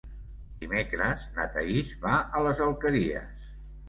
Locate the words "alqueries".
2.69-3.45